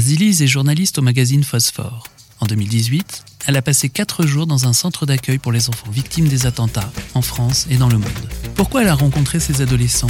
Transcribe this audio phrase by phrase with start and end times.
[0.00, 2.04] Azilise est journaliste au magazine Phosphore.
[2.40, 6.26] En 2018, elle a passé 4 jours dans un centre d'accueil pour les enfants victimes
[6.26, 8.08] des attentats, en France et dans le monde.
[8.54, 10.06] Pourquoi elle a rencontré ces adolescents?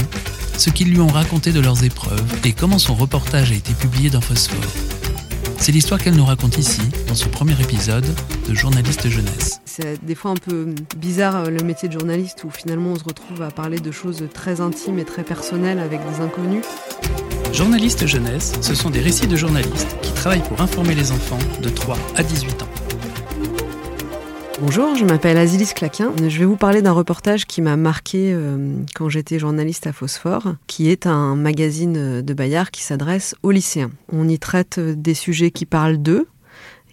[0.57, 4.09] Ce qu'ils lui ont raconté de leurs épreuves et comment son reportage a été publié
[4.09, 5.00] dans Phosphore.
[5.61, 8.07] C'est l'histoire qu'elle nous raconte ici, dans ce premier épisode
[8.49, 9.61] de Journaliste Jeunesse.
[9.65, 13.03] C'est des fois un peu bizarre euh, le métier de journaliste où finalement on se
[13.03, 16.65] retrouve à parler de choses très intimes et très personnelles avec des inconnus.
[17.53, 21.69] Journaliste Jeunesse, ce sont des récits de journalistes qui travaillent pour informer les enfants de
[21.69, 22.80] 3 à 18 ans.
[24.61, 26.13] Bonjour, je m'appelle Azilis Claquin.
[26.17, 30.53] Je vais vous parler d'un reportage qui m'a marqué euh, quand j'étais journaliste à Phosphore,
[30.67, 33.89] qui est un magazine de Bayard qui s'adresse aux lycéens.
[34.13, 36.27] On y traite des sujets qui parlent d'eux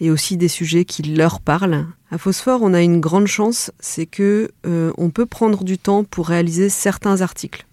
[0.01, 1.85] et aussi des sujets qui leur parlent.
[2.09, 6.03] À Phosphore, on a une grande chance, c'est que euh, on peut prendre du temps
[6.03, 7.67] pour réaliser certains articles.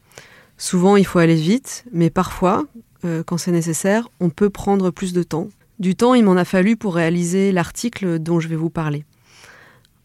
[0.58, 2.66] Souvent, il faut aller vite, mais parfois,
[3.06, 5.48] euh, quand c'est nécessaire, on peut prendre plus de temps.
[5.78, 9.06] Du temps, il m'en a fallu pour réaliser l'article dont je vais vous parler.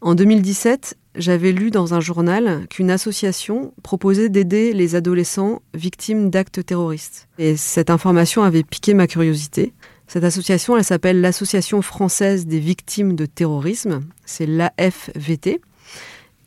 [0.02, 6.66] En 2017, j'avais lu dans un journal qu'une association proposait d'aider les adolescents victimes d'actes
[6.66, 7.28] terroristes.
[7.38, 9.72] Et cette information avait piqué ma curiosité.
[10.08, 15.60] Cette association, elle s'appelle l'Association française des victimes de terrorisme, c'est l'AFVT.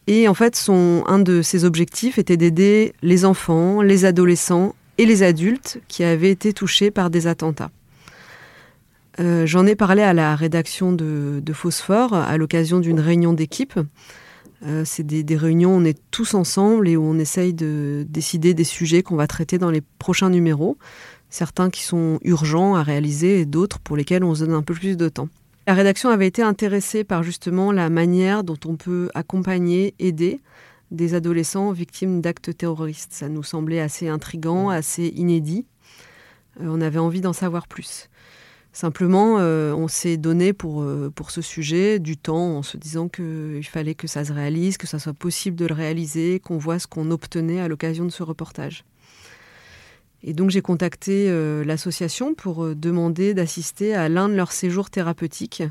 [0.08, 5.24] Et en fait, un de ses objectifs était d'aider les enfants, les adolescents et les
[5.24, 7.72] adultes qui avaient été touchés par des attentats.
[9.20, 13.80] Euh, j'en ai parlé à la rédaction de, Phosphore à l'occasion d'une réunion d'équipe.
[14.66, 18.54] Euh, c'est des, réunions où on est tous ensemble et où on essaye de décider
[18.54, 20.78] des sujets qu'on va traiter dans les prochains numéros.
[21.30, 24.74] Certains qui sont urgents à réaliser et d'autres pour lesquels on se donne un peu
[24.74, 25.30] plus de temps.
[25.68, 30.40] La rédaction avait été intéressée par justement la manière dont on peut accompagner, aider
[30.92, 33.14] des adolescents victimes d'actes terroristes.
[33.14, 35.66] Ça nous semblait assez intrigant, assez inédit.
[36.62, 38.10] Euh, on avait envie d'en savoir plus.
[38.76, 43.08] Simplement, euh, on s'est donné pour, euh, pour ce sujet du temps en se disant
[43.08, 46.78] qu'il fallait que ça se réalise, que ça soit possible de le réaliser, qu'on voit
[46.78, 48.84] ce qu'on obtenait à l'occasion de ce reportage.
[50.24, 55.64] Et donc j'ai contacté euh, l'association pour demander d'assister à l'un de leurs séjours thérapeutiques.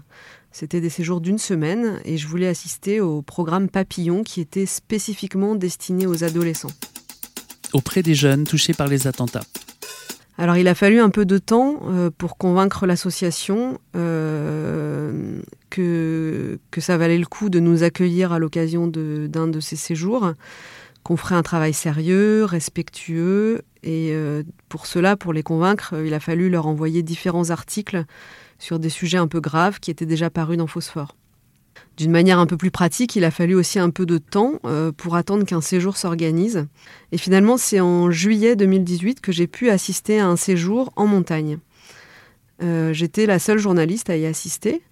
[0.51, 5.57] C'était des séjours d'une semaine et je voulais assister au programme Papillon qui était spécifiquement
[5.57, 6.73] destiné aux adolescents.
[7.75, 9.45] Auprès des jeunes touchés par les attentats.
[10.37, 15.41] Alors il a fallu un peu de temps euh, pour convaincre l'association euh,
[15.71, 20.33] que, ça valait le coup de nous accueillir à l'occasion d'un de, ces séjours,
[21.05, 23.63] qu'on ferait un travail sérieux, respectueux.
[23.85, 28.05] Et euh, pour cela, pour les convaincre, il a fallu leur envoyer différents articles
[28.59, 31.15] sur des sujets un peu graves qui étaient déjà parus dans Phosphore.
[31.97, 34.91] D'une manière un peu plus pratique, il a fallu aussi un peu de temps euh,
[34.91, 36.67] pour attendre qu'un séjour s'organise.
[37.13, 41.59] Et finalement, c'est en juillet 2018 que j'ai pu assister à un séjour en montagne.
[42.63, 44.83] Euh, j'étais la seule journaliste à y assister.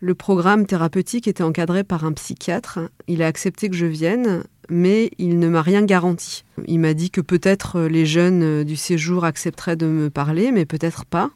[0.00, 2.78] Le programme thérapeutique était encadré par un psychiatre.
[3.06, 6.44] Il a accepté que je vienne, mais il ne m'a rien garanti.
[6.66, 11.04] Il m'a dit que peut-être les jeunes du séjour accepteraient de me parler, mais peut-être
[11.04, 11.30] pas.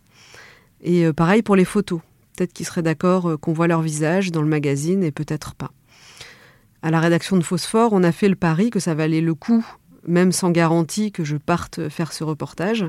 [0.84, 2.00] Et euh, pareil pour les photos.
[2.36, 5.70] Peut-être qu'ils seraient d'accord euh, qu'on voit leur visage dans le magazine et peut-être pas.
[6.82, 9.64] À la rédaction de Phosphore, on a fait le pari que ça valait le coup,
[10.06, 12.86] même sans garantie que je parte faire ce reportage.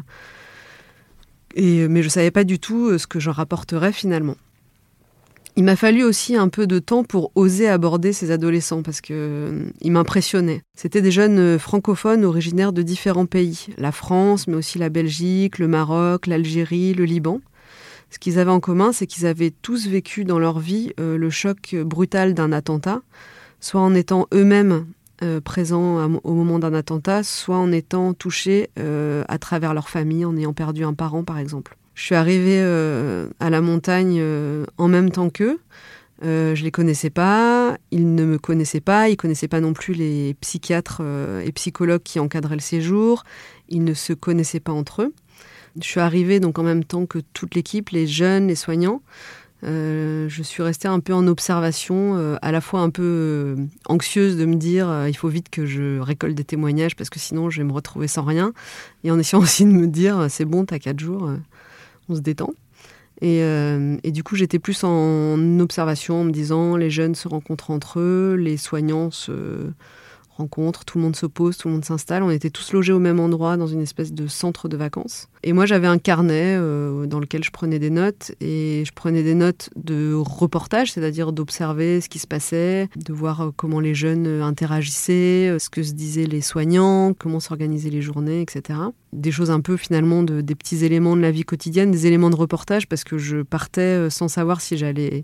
[1.55, 4.35] Et, mais je ne savais pas du tout euh, ce que j'en rapporterais finalement.
[5.57, 9.15] Il m'a fallu aussi un peu de temps pour oser aborder ces adolescents parce qu'ils
[9.17, 10.63] euh, m'impressionnaient.
[10.75, 15.69] C'était des jeunes francophones originaires de différents pays, la France, mais aussi la Belgique, le
[15.69, 17.39] Maroc, l'Algérie, le Liban.
[18.15, 21.29] Ce qu'ils avaient en commun, c'est qu'ils avaient tous vécu dans leur vie euh, le
[21.29, 23.01] choc brutal d'un attentat,
[23.59, 24.85] soit en étant eux-mêmes
[25.21, 30.23] euh, présents au moment d'un attentat, soit en étant touchés euh, à travers leur famille,
[30.23, 31.75] en ayant perdu un parent par exemple.
[31.93, 32.61] Je suis arrivée
[33.41, 34.23] à la montagne
[34.77, 35.59] en même temps qu'eux.
[36.21, 40.35] je les connaissais pas, ils ne me connaissaient pas, ils connaissaient pas non plus les
[40.35, 41.01] psychiatres
[41.45, 43.25] et psychologues qui encadraient le séjour,
[43.67, 45.13] ils ne se connaissaient pas entre eux.
[45.81, 49.01] Je suis arrivée donc en même temps que toute l'équipe, les jeunes, les soignants.
[49.63, 53.55] Euh, je suis restée un peu en observation, euh, à la fois un peu euh,
[53.87, 57.49] anxieuse de me dire il faut vite que je récolte des témoignages parce que sinon
[57.49, 58.53] je vais me retrouver sans rien.
[59.03, 61.31] Et en essayant aussi de me dire c'est bon, t'as quatre jours,
[62.09, 62.53] on se détend.
[63.21, 67.99] Et du coup, j'étais plus en observation en me disant les jeunes se rencontrent entre
[67.99, 69.71] eux, les soignants se
[70.35, 72.23] rencontre, tout le monde se pose, tout le monde s'installe.
[72.23, 75.29] On était tous logés au même endroit dans une espèce de centre de vacances.
[75.43, 79.23] Et moi j'avais un carnet euh, dans lequel je prenais des notes et je prenais
[79.23, 83.95] des notes de reportage, c'est-à-dire d'observer ce qui se passait, de voir euh, comment les
[83.95, 88.79] jeunes interagissaient, euh, ce que se disaient les soignants, comment s'organisaient les journées, etc.
[89.13, 92.29] Des choses un peu finalement de, des petits éléments de la vie quotidienne, des éléments
[92.29, 95.23] de reportage parce que je partais sans savoir si j'allais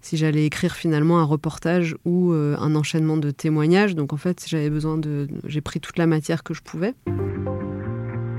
[0.00, 3.94] si j'allais écrire finalement un reportage ou euh, un enchaînement de témoignages.
[3.94, 6.94] Donc en fait, j'avais besoin de, j'ai pris toute la matière que je pouvais.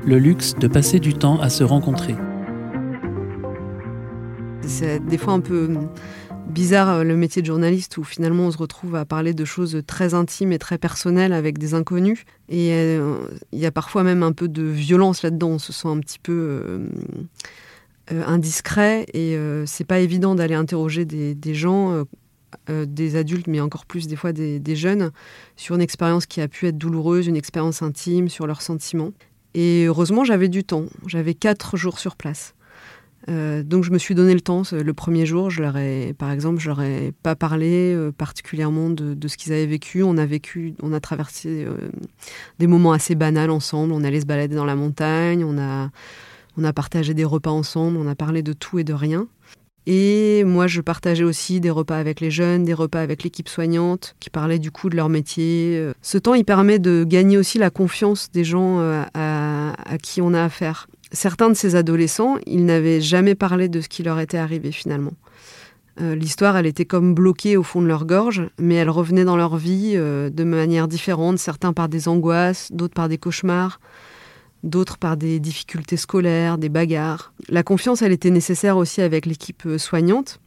[0.06, 2.16] Le luxe de passer du temps à se rencontrer.
[4.62, 5.68] C'est des fois un peu
[6.50, 9.82] bizarre euh, le métier de journaliste où finalement on se retrouve à parler de choses
[9.88, 12.24] très intimes et très personnelles avec des inconnus.
[12.50, 13.18] Et euh,
[13.52, 15.50] il y a parfois même un peu de violence là-dedans.
[15.52, 16.88] On se sent un petit peu euh,
[18.12, 22.06] indiscret et euh, c'est pas évident d'aller interroger des, gens,
[22.70, 25.12] euh, des adultes, mais encore plus des fois des, jeunes,
[25.56, 29.12] sur une expérience qui a pu être douloureuse, une expérience intime, sur leurs sentiments.
[29.54, 30.86] Et heureusement, j'avais du temps.
[31.08, 32.54] J'avais quatre jours sur place.
[33.28, 34.62] donc je me suis donné le temps.
[34.72, 39.16] Le premier jour, je leur ai, par exemple, je leur ai pas parlé particulièrement de,
[39.16, 40.04] de ce qu'ils avaient vécu.
[40.04, 41.66] On a vécu, on a traversé
[42.60, 43.92] des moments assez banals ensemble.
[43.94, 45.44] On allait se balader dans la montagne.
[45.44, 45.90] On a
[46.60, 49.28] on a partagé des repas ensemble, on a parlé de tout et de rien.
[49.88, 54.16] Et moi, je partageais aussi des repas avec les jeunes, des repas avec l'équipe soignante,
[54.20, 55.92] qui parlaient du coup de leur métier.
[56.02, 60.34] Ce temps, il permet de gagner aussi la confiance des gens euh, à, qui on
[60.34, 60.88] a affaire.
[61.12, 65.14] Certains de ces adolescents, ils n'avaient jamais parlé de ce qui leur était arrivé finalement.
[66.02, 69.38] Euh, l'histoire, elle était comme bloquée au fond de leur gorge, mais elle revenait dans
[69.38, 73.80] leur vie euh, de manière différente, certains par des angoisses, d'autres par des cauchemars,
[74.64, 77.34] d'autres par des difficultés scolaires, des bagarres.
[77.48, 80.40] La confiance, elle était nécessaire aussi avec l'équipe euh, soignante.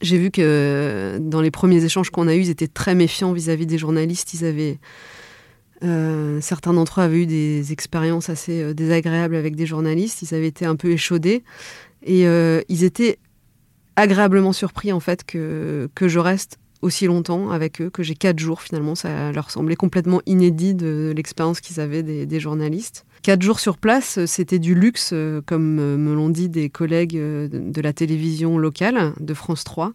[0.00, 3.32] J'ai vu que euh, dans les premiers échanges qu'on a eus, ils étaient très méfiants
[3.32, 4.34] vis-à-vis des journalistes.
[4.34, 4.78] Ils avaient,
[5.82, 10.22] euh, certains d'entre eux avaient eu des expériences assez désagréables avec des journalistes.
[10.22, 11.44] Ils avaient été un peu échaudés
[12.04, 12.24] et
[12.68, 13.18] ils étaient
[13.94, 18.40] agréablement surpris en fait que, que je reste aussi longtemps avec eux, que j'ai quatre
[18.40, 18.96] jours finalement.
[18.96, 23.06] Ça leur semblait complètement inédit de l'expérience qu'ils avaient des journalistes.
[23.22, 27.16] Quatre jours sur place, c'était du luxe, euh, comme euh, me l'ont dit des collègues
[27.16, 29.92] euh, de la télévision locale de France 3,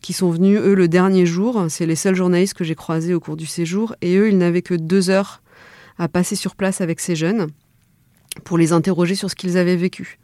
[0.00, 1.66] qui sont venus, eux, le dernier jour.
[1.68, 3.94] C'est les seuls journalistes que j'ai croisés au cours du séjour.
[4.00, 5.42] Et eux, ils n'avaient que deux heures
[5.98, 7.48] à passer sur place avec ces jeunes
[8.44, 10.18] pour les interroger sur ce qu'ils avaient vécu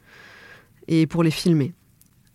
[0.87, 1.73] et pour les filmer.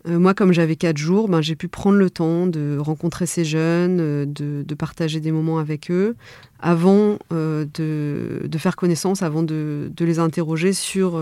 [0.05, 3.43] Euh, moi, comme j'avais quatre jours, ben, j'ai pu prendre le temps de rencontrer ces
[3.43, 6.15] jeunes, euh, de, partager des moments avec eux,
[6.59, 11.21] avant euh, de, faire connaissance, avant de, les interroger sur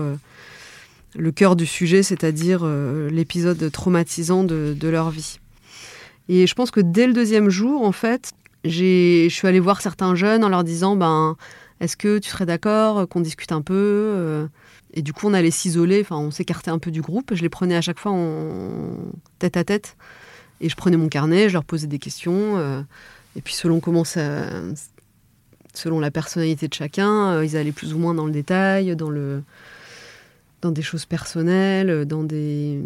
[1.16, 2.66] le cœur du sujet, c'est-à-dire
[3.10, 5.38] l'épisode traumatisant de, leur vie.
[6.28, 8.32] Et je pense que dès le deuxième jour, en fait,
[8.64, 11.36] je suis allée voir certains jeunes en leur disant, ben,
[11.80, 14.46] est-ce que tu serais d'accord qu'on discute un peu
[14.96, 17.34] et du coup, on allait s'isoler, enfin, on s'écartait un peu du groupe.
[17.34, 18.96] Je les prenais à chaque fois en
[19.38, 19.96] tête à tête.
[20.62, 22.56] Et je prenais mon carnet, je leur posais des questions.
[22.56, 22.80] Euh,
[23.36, 24.04] et puis, selon comment.
[25.74, 29.10] Selon la personnalité de chacun, euh, ils allaient plus ou moins dans le détail, dans
[29.10, 29.42] le
[30.62, 32.80] dans des choses personnelles, dans des...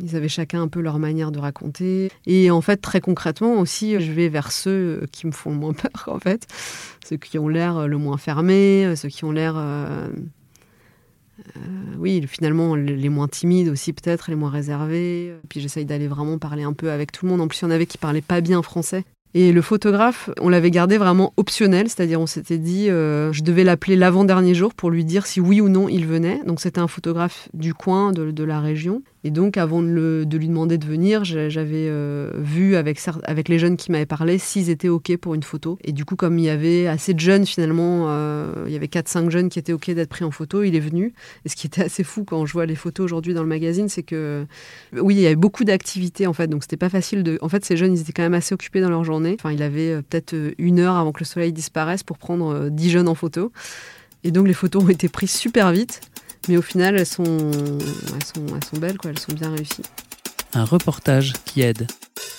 [0.00, 2.10] Ils avaient chacun un peu leur manière de raconter.
[2.26, 5.72] Et en fait, très concrètement aussi, je vais vers ceux qui me font le moins
[5.74, 6.46] peur, en fait.
[7.04, 10.08] Ceux qui ont l'air le moins fermés, ceux qui ont l'air euh, euh,
[11.98, 15.34] oui, finalement, les moins timides aussi peut-être, les moins réservés.
[15.48, 17.40] Puis j'essaye d'aller vraiment parler un peu avec tout le monde.
[17.40, 19.04] En plus, il y en avait qui parlaient pas bien français.
[19.34, 23.64] Et le photographe, on l'avait gardé vraiment optionnel, c'est-à-dire on s'était dit, euh, je devais
[23.64, 26.40] l'appeler l'avant-dernier jour pour lui dire si oui ou non il venait.
[26.46, 29.02] Donc c'était un photographe du coin, de la région.
[29.24, 32.98] Et donc, avant de, lui demander de venir, j'avais euh, vu avec,
[33.48, 35.78] les jeunes qui m'avaient parlé s'ils étaient OK pour une photo.
[35.84, 38.86] Et du coup, comme il y avait assez de jeunes, finalement, euh, il y avait
[38.86, 41.14] 4-5 jeunes qui étaient OK d'être pris en photo, il est venu.
[41.44, 43.88] Et ce qui était assez fou quand je vois les photos aujourd'hui dans le magazine,
[43.88, 44.44] c'est que,
[44.92, 46.48] oui, il y avait beaucoup d'activités, en fait.
[46.48, 47.38] Donc, c'était pas facile de.
[47.42, 49.36] En fait, ces jeunes, ils étaient quand même assez occupés dans leur journée.
[49.38, 52.90] Enfin, il avait euh, peut-être une heure avant que le soleil disparaisse pour prendre 10
[52.90, 53.52] jeunes en photo.
[54.24, 56.00] Et donc, les photos ont été prises super vite.
[56.48, 59.82] Mais au final, elles sont, elles sont, elles sont belles, quoi, elles sont bien réussies.
[60.54, 61.86] Un reportage qui aide.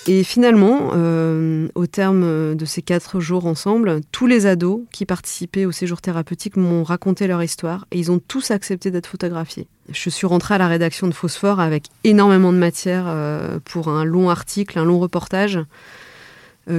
[0.06, 5.64] Et finalement, euh, au terme de ces quatre jours ensemble, tous les ados qui participaient
[5.64, 9.66] au séjour thérapeutique m'ont raconté leur histoire et ils ont tous accepté d'être photographiés.
[9.90, 14.04] Je suis rentrée à la rédaction de Phosphore avec énormément de matière euh, pour un
[14.04, 15.58] long article, un long reportage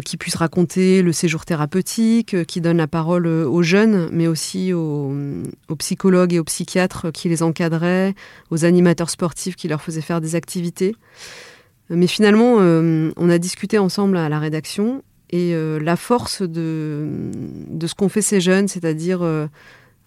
[0.04, 4.28] qui puisse raconter le séjour thérapeutique, euh, qui donne la parole euh, aux jeunes, mais
[4.28, 5.14] aussi aux,
[5.78, 8.16] psychologues et aux psychiatres qui les encadraient,
[8.50, 10.96] aux animateurs sportifs qui leur faisaient faire des activités.
[11.92, 17.08] Mais finalement, on a discuté ensemble à la rédaction Et la force de,
[17.70, 19.22] de ce qu'ont fait ces jeunes, c'est-à-dire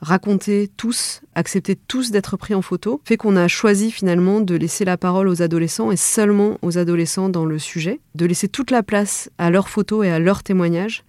[0.00, 4.84] raconter tous, accepter tous d'être pris en photo, fait qu'on a choisi finalement de laisser
[4.84, 8.82] la parole aux adolescents et seulement aux adolescents dans le sujet, de laisser toute la
[8.82, 11.04] place à leurs photos et à leurs témoignages,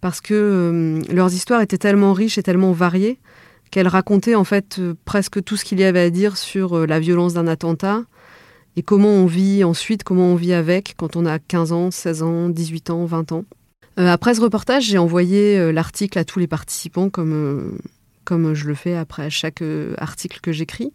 [0.00, 3.18] parce que euh, leurs histoires étaient tellement riches et tellement variées
[3.70, 6.86] qu'elles racontaient en fait euh, presque tout ce qu'il y avait à dire sur euh,
[6.86, 8.02] la violence d'un attentat
[8.76, 12.22] et comment on vit ensuite, comment on vit avec quand on a 15 ans, 16
[12.22, 13.44] ans, 18 ans, 20 ans.
[13.96, 17.78] après ce reportage, j'ai envoyé l'article à tous les participants comme
[18.24, 20.92] comme je le fais après chaque euh, article que j'écris.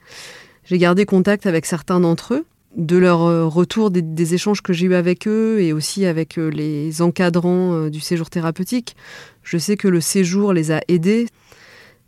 [0.66, 2.46] J'ai gardé contact avec certains d'entre eux,
[2.76, 6.50] de leur euh, retour des, échanges que j'ai eus avec eux et aussi avec euh,
[6.50, 8.96] les encadrants du séjour thérapeutique.
[9.44, 11.28] Je sais que le séjour les a aidés.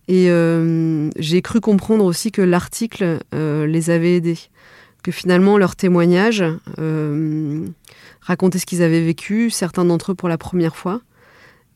[0.08, 0.30] Et
[1.20, 4.40] j'ai cru comprendre aussi que l'article les avait aidés.
[5.04, 6.44] Que finalement, leurs témoignages
[8.20, 11.00] racontaient ce qu'ils avaient vécu, certains d'entre eux pour la première fois,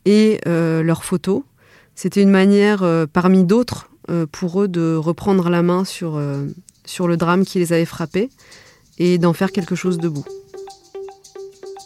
[0.03, 1.43] et leurs photos
[1.95, 6.45] c'était une manière, euh, parmi d'autres, euh, pour eux de reprendre la main sur, euh,
[6.85, 8.29] sur le drame qui les avait frappés
[8.99, 10.25] et d'en faire quelque chose de beau.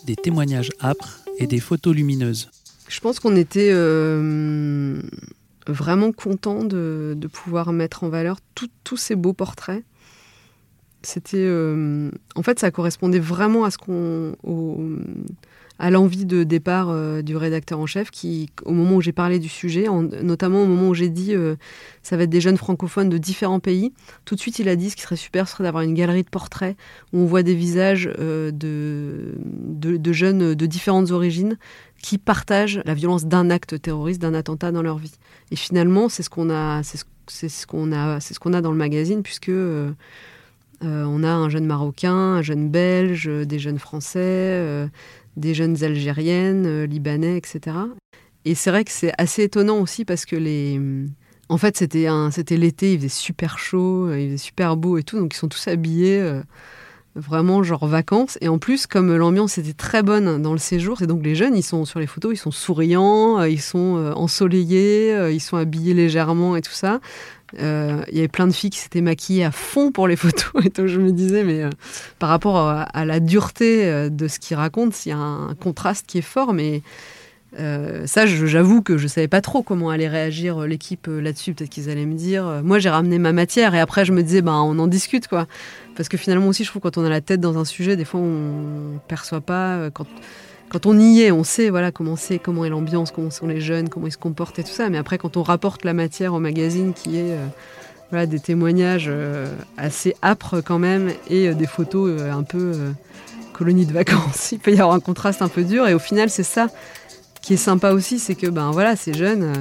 [0.05, 2.49] Des témoignages âpres et des photos lumineuses.
[2.87, 3.71] Je pense qu'on était
[5.67, 8.37] vraiment contents de, de, pouvoir mettre en valeur
[8.83, 9.83] tous ces beaux portraits.
[11.03, 11.47] C'était,
[12.35, 14.35] en fait, ça correspondait vraiment à ce qu'on,
[15.79, 19.39] à l'envie de départ euh, du rédacteur en chef qui, au moment où j'ai parlé
[19.39, 19.87] du sujet,
[20.21, 21.55] notamment au moment où j'ai dit euh,
[22.03, 23.93] ça va être des jeunes francophones de différents pays,
[24.25, 26.23] tout de suite il a dit ce qui serait super ce serait d'avoir une galerie
[26.23, 26.75] de portraits
[27.13, 31.57] où on voit des visages euh, de, de, jeunes de différentes origines
[32.01, 35.13] qui partagent la violence d'un acte terroriste, d'un attentat dans leur vie.
[35.51, 38.71] Et finalement, c'est ce qu'on a, c'est ce, qu'on a, c'est ce qu'on a dans
[38.71, 39.51] le magazine puisque
[40.81, 44.89] on a un jeune marocain, un jeune belge, des jeunes français,
[45.39, 47.77] des jeunes algériennes, euh, libanais, etc.
[48.45, 50.79] Et c'est vrai que c'est assez étonnant aussi parce que les.
[51.51, 54.97] En fait, c'était un, c'était l'été, il faisait super chaud, euh, il faisait super beau
[54.97, 56.43] et tout, donc ils sont tous habillés euh,
[57.15, 58.37] vraiment genre vacances.
[58.41, 61.55] Et en plus, comme l'ambiance était très bonne dans le séjour, c'est donc les jeunes,
[61.55, 66.55] ils sont sur les photos, ils sont souriants, ils sont ensoleillés, ils sont habillés légèrement
[66.55, 66.99] et tout ça.
[67.57, 70.65] Euh, il y avait plein de filles qui s'étaient maquillées à fond pour les photos.
[70.65, 71.69] Et donc je me disais, mais euh,
[72.19, 76.05] par rapport à, la dureté euh, de ce qu'ils racontent, il y a un contraste
[76.07, 76.53] qui est fort.
[76.53, 76.81] Mais
[78.05, 81.53] ça, j'avoue que je savais pas trop comment allait réagir l'équipe là-dessus.
[81.53, 82.61] Peut-être qu'ils allaient me dire.
[82.63, 85.47] Moi, j'ai ramené ma matière et après, je me disais, ben, on en discute, quoi.
[85.95, 88.05] Parce que finalement aussi, je trouve quand on a la tête dans un sujet, des
[88.05, 90.05] fois, on perçoit pas quand
[90.69, 93.59] quand on y est, on sait voilà comment c'est, comment est l'ambiance, comment sont les
[93.59, 94.89] jeunes, comment ils se comportent et tout ça.
[94.89, 97.45] Mais après, quand on rapporte la matière au magazine, qui est euh,
[98.11, 99.47] voilà des témoignages euh,
[99.77, 102.73] assez âpres quand même et euh, des photos un peu
[103.53, 105.87] colonie de vacances, il peut y avoir un contraste un peu dur.
[105.87, 106.67] Et au final, c'est ça
[107.41, 109.53] qui est sympa aussi, c'est que ben voilà, ces jeunes.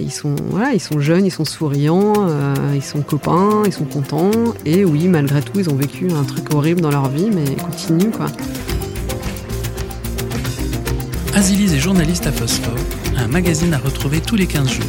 [0.00, 2.12] ils sont voilà, ils sont jeunes, ils sont souriants,
[2.74, 4.30] ils sont copains, ils sont contents.
[4.64, 7.56] Et oui, malgré tout, ils ont vécu un truc horrible dans leur vie, mais ils
[7.56, 8.26] continuent quoi.
[11.36, 12.78] Azilise est journaliste à Phosphore,
[13.16, 14.84] un magazine à retrouver tous les 15 jours.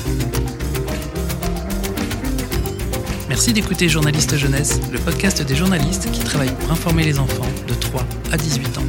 [3.27, 7.73] Merci d'écouter Journaliste Jeunesse, le podcast des journalistes qui travaillent pour informer les enfants de
[7.73, 8.85] 3 à 18 ans.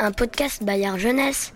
[0.00, 1.52] Un podcast Bayard Jeunesse